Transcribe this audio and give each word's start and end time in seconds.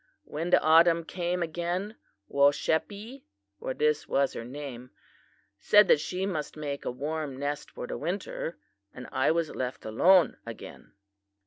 When 0.23 0.49
the 0.49 0.59
autumn 0.59 1.03
came 1.03 1.43
again 1.43 1.95
Woshepee, 2.27 3.21
for 3.59 3.75
this 3.75 4.07
was 4.07 4.33
her 4.33 4.43
name, 4.43 4.89
said 5.59 5.87
that 5.89 5.99
she 5.99 6.25
must 6.25 6.57
make 6.57 6.85
a 6.85 6.91
warm 6.91 7.37
nest 7.37 7.69
for 7.69 7.85
the 7.85 7.99
winter, 7.99 8.57
and 8.95 9.07
I 9.11 9.29
was 9.29 9.51
left 9.55 9.85
alone 9.85 10.37
again. 10.43 10.93